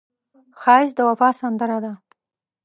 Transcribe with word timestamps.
ښایست 0.61 0.95
د 0.97 0.99
وفا 1.09 1.29
سندره 1.41 1.77
ده 1.83 1.93